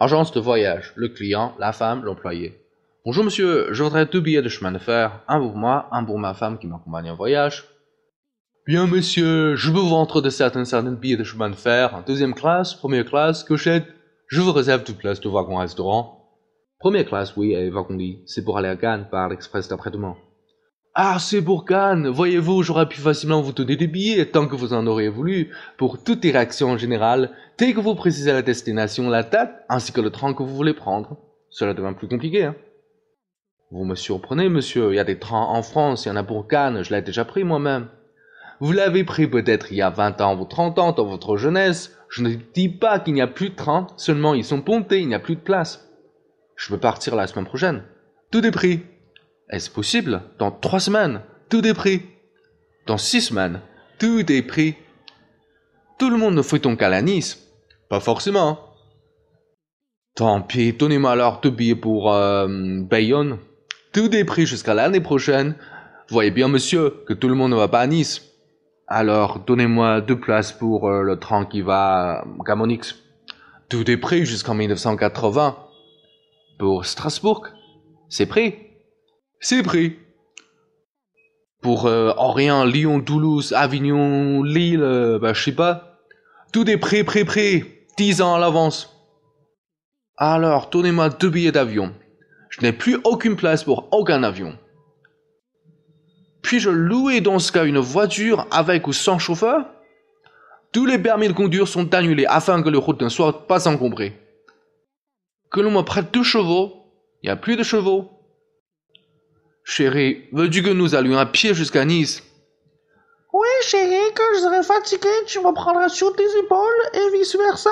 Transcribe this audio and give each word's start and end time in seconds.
Agence 0.00 0.30
de 0.30 0.38
voyage, 0.38 0.92
le 0.94 1.08
client, 1.08 1.54
la 1.58 1.72
femme, 1.72 2.04
l'employé. 2.04 2.56
Bonjour 3.04 3.24
monsieur, 3.24 3.72
je 3.72 3.82
voudrais 3.82 4.06
deux 4.06 4.20
billets 4.20 4.42
de 4.42 4.48
chemin 4.48 4.70
de 4.70 4.78
fer, 4.78 5.24
un 5.26 5.40
pour 5.40 5.56
moi, 5.56 5.88
un 5.90 6.04
pour 6.04 6.20
ma 6.20 6.34
femme 6.34 6.56
qui 6.56 6.68
m'accompagne 6.68 7.10
en 7.10 7.16
voyage. 7.16 7.64
Bien 8.64 8.86
monsieur, 8.86 9.56
je 9.56 9.72
veux 9.72 9.80
vous 9.80 9.88
vendre 9.88 10.22
de 10.22 10.30
certains 10.30 10.64
certains 10.64 10.92
billets 10.92 11.16
de 11.16 11.24
chemin 11.24 11.50
de 11.50 11.56
fer, 11.56 12.04
deuxième 12.06 12.34
classe, 12.34 12.74
première 12.74 13.06
classe, 13.06 13.42
cochette. 13.42 13.88
Je 14.28 14.40
vous 14.40 14.52
réserve 14.52 14.84
toute 14.84 14.98
place 14.98 15.20
de 15.20 15.28
wagon-restaurant. 15.28 16.30
Première 16.78 17.04
classe, 17.04 17.36
oui, 17.36 17.54
et 17.54 17.68
wagon 17.68 17.96
dit, 17.96 18.20
c'est 18.24 18.44
pour 18.44 18.56
aller 18.56 18.68
à 18.68 18.76
Cannes 18.76 19.08
par 19.10 19.28
l'express 19.28 19.66
d'après-demain. 19.66 20.14
Ah, 21.00 21.18
c'est 21.20 21.42
pour 21.42 21.64
Cannes. 21.64 22.08
Voyez-vous, 22.08 22.64
j'aurais 22.64 22.88
pu 22.88 23.00
facilement 23.00 23.40
vous 23.40 23.52
donner 23.52 23.76
des 23.76 23.86
billets 23.86 24.26
tant 24.26 24.48
que 24.48 24.56
vous 24.56 24.72
en 24.72 24.84
auriez 24.88 25.08
voulu. 25.08 25.54
Pour 25.76 26.02
toute 26.02 26.26
en 26.62 26.76
général, 26.76 27.30
dès 27.56 27.72
que 27.72 27.78
vous 27.78 27.94
précisez 27.94 28.32
la 28.32 28.42
destination, 28.42 29.08
la 29.08 29.22
date, 29.22 29.64
ainsi 29.68 29.92
que 29.92 30.00
le 30.00 30.10
train 30.10 30.34
que 30.34 30.42
vous 30.42 30.56
voulez 30.56 30.74
prendre. 30.74 31.16
Cela 31.50 31.72
devient 31.72 31.94
plus 31.96 32.08
compliqué, 32.08 32.46
hein. 32.46 32.56
Vous 33.70 33.84
me 33.84 33.94
surprenez, 33.94 34.48
monsieur. 34.48 34.92
Il 34.92 34.96
y 34.96 34.98
a 34.98 35.04
des 35.04 35.20
trains 35.20 35.46
en 35.46 35.62
France, 35.62 36.04
il 36.04 36.08
y 36.08 36.10
en 36.10 36.16
a 36.16 36.24
pour 36.24 36.48
je 36.50 36.92
l'ai 36.92 37.02
déjà 37.02 37.24
pris 37.24 37.44
moi-même. 37.44 37.86
Vous 38.58 38.72
l'avez 38.72 39.04
pris 39.04 39.28
peut-être 39.28 39.70
il 39.70 39.76
y 39.76 39.82
a 39.82 39.90
20 39.90 40.20
ans 40.20 40.36
ou 40.36 40.46
30 40.46 40.80
ans 40.80 40.90
dans 40.90 41.06
votre 41.06 41.36
jeunesse. 41.36 41.96
Je 42.08 42.24
ne 42.24 42.34
dis 42.34 42.70
pas 42.70 42.98
qu'il 42.98 43.14
n'y 43.14 43.22
a 43.22 43.28
plus 43.28 43.50
de 43.50 43.54
trains, 43.54 43.86
seulement 43.96 44.34
ils 44.34 44.44
sont 44.44 44.62
pontés, 44.62 45.02
il 45.02 45.06
n'y 45.06 45.14
a 45.14 45.20
plus 45.20 45.36
de 45.36 45.42
place. 45.42 45.88
Je 46.56 46.70
peux 46.70 46.80
partir 46.80 47.14
la 47.14 47.28
semaine 47.28 47.46
prochaine. 47.46 47.84
Tout 48.32 48.44
est 48.44 48.50
pris. 48.50 48.82
Est-ce 49.50 49.70
possible? 49.70 50.22
Dans 50.38 50.50
trois 50.50 50.80
semaines, 50.80 51.22
tout 51.48 51.66
est 51.66 51.74
pris. 51.74 52.02
Dans 52.86 52.98
six 52.98 53.22
semaines, 53.22 53.60
tout 53.98 54.30
est 54.30 54.42
pris. 54.42 54.74
Tout 55.98 56.10
le 56.10 56.16
monde 56.16 56.34
ne 56.34 56.42
fait 56.42 56.64
la 56.64 57.02
Nice. 57.02 57.48
Pas 57.88 58.00
forcément. 58.00 58.58
Tant 60.14 60.42
pis, 60.42 60.72
donnez-moi 60.72 61.12
alors 61.12 61.40
deux 61.40 61.50
billets 61.50 61.74
pour 61.74 62.12
euh, 62.12 62.46
Bayonne. 62.48 63.38
Tout 63.92 64.14
est 64.14 64.24
pris 64.24 64.46
jusqu'à 64.46 64.74
l'année 64.74 65.00
prochaine. 65.00 65.54
Voyez 66.10 66.30
bien, 66.30 66.48
monsieur, 66.48 67.02
que 67.06 67.14
tout 67.14 67.28
le 67.28 67.34
monde 67.34 67.52
ne 67.52 67.56
va 67.56 67.68
pas 67.68 67.80
à 67.80 67.86
Nice. 67.86 68.22
Alors, 68.86 69.40
donnez-moi 69.40 70.00
deux 70.00 70.18
places 70.18 70.52
pour 70.52 70.88
euh, 70.88 71.02
le 71.02 71.18
train 71.18 71.44
qui 71.46 71.62
va 71.62 72.20
à 72.20 72.24
Gamonix. 72.44 72.96
Tout 73.68 73.90
est 73.90 73.96
pris 73.96 74.24
jusqu'en 74.24 74.54
1980. 74.54 75.56
Pour 76.58 76.84
Strasbourg, 76.86 77.48
c'est 78.08 78.26
pris. 78.26 78.67
C'est 79.40 79.62
pris. 79.62 79.96
Pour 81.60 81.86
euh, 81.86 82.12
Lyon, 82.66 83.00
Toulouse, 83.00 83.52
Avignon, 83.52 84.42
Lille, 84.42 84.82
euh, 84.82 85.18
bah, 85.18 85.32
je 85.32 85.42
sais 85.42 85.54
pas. 85.54 86.00
Tout 86.52 86.68
est 86.68 86.76
pris, 86.76 87.04
pris, 87.04 87.24
pris. 87.24 87.64
Dix 87.96 88.22
ans 88.22 88.34
à 88.34 88.38
l'avance. 88.38 88.94
Alors, 90.16 90.70
donnez-moi 90.70 91.10
deux 91.10 91.30
billets 91.30 91.52
d'avion. 91.52 91.94
Je 92.50 92.62
n'ai 92.62 92.72
plus 92.72 92.98
aucune 93.04 93.36
place 93.36 93.64
pour 93.64 93.88
aucun 93.92 94.22
avion. 94.22 94.56
Puis-je 96.42 96.70
louer 96.70 97.20
dans 97.20 97.38
ce 97.38 97.52
cas 97.52 97.64
une 97.64 97.78
voiture 97.78 98.46
avec 98.50 98.86
ou 98.86 98.92
sans 98.92 99.18
chauffeur? 99.18 99.66
Tous 100.72 100.86
les 100.86 100.98
permis 100.98 101.28
de 101.28 101.32
conduire 101.32 101.68
sont 101.68 101.94
annulés 101.94 102.26
afin 102.26 102.62
que 102.62 102.68
les 102.68 102.78
routes 102.78 103.02
ne 103.02 103.08
soient 103.08 103.46
pas 103.46 103.68
encombrées. 103.68 104.18
Que 105.50 105.60
l'on 105.60 105.70
me 105.70 105.82
prête 105.82 106.12
deux 106.12 106.22
chevaux 106.22 106.72
Il 107.22 107.26
n'y 107.26 107.30
a 107.30 107.36
plus 107.36 107.56
de 107.56 107.62
chevaux. 107.62 108.17
Chérie, 109.70 110.24
veux-tu 110.32 110.62
que 110.62 110.70
nous 110.70 110.94
allions 110.94 111.18
à 111.18 111.26
pied 111.26 111.52
jusqu'à 111.52 111.84
Nice? 111.84 112.22
Oui, 113.34 113.46
chérie, 113.64 114.14
quand 114.16 114.24
je 114.34 114.40
serai 114.40 114.62
fatigué, 114.62 115.10
tu 115.26 115.40
me 115.40 115.52
prendras 115.52 115.90
sur 115.90 116.16
tes 116.16 116.24
épaules 116.42 116.88
et 116.94 117.18
vice-versa. 117.18 117.70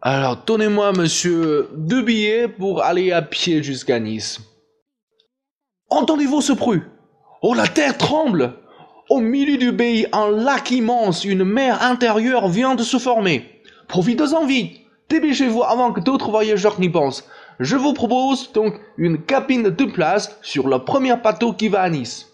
Alors, 0.00 0.36
donnez-moi, 0.46 0.92
monsieur, 0.92 1.68
deux 1.74 2.02
billets 2.02 2.46
pour 2.46 2.84
aller 2.84 3.10
à 3.10 3.22
pied 3.22 3.64
jusqu'à 3.64 3.98
Nice. 3.98 4.38
Entendez-vous 5.88 6.42
ce 6.42 6.52
bruit? 6.52 6.82
Oh, 7.42 7.52
la 7.52 7.66
terre 7.66 7.98
tremble 7.98 8.54
Au 9.08 9.18
milieu 9.18 9.56
du 9.56 9.74
pays, 9.74 10.06
un 10.12 10.30
lac 10.30 10.70
immense, 10.70 11.24
une 11.24 11.42
mer 11.42 11.82
intérieure 11.82 12.46
vient 12.46 12.76
de 12.76 12.84
se 12.84 12.98
former. 12.98 13.60
Profitez-en 13.88 14.46
vite 14.46 14.80
Dépêchez-vous 15.08 15.64
avant 15.64 15.92
que 15.92 15.98
d'autres 15.98 16.30
voyageurs 16.30 16.78
n'y 16.78 16.88
pensent. 16.88 17.28
Je 17.60 17.76
vous 17.76 17.92
propose 17.92 18.52
donc 18.52 18.80
une 18.96 19.20
cabine 19.22 19.64
de 19.64 19.68
deux 19.68 19.92
places 19.92 20.34
sur 20.40 20.66
le 20.66 20.78
premier 20.78 21.14
bateau 21.16 21.52
qui 21.52 21.68
va 21.68 21.82
à 21.82 21.90
Nice. 21.90 22.26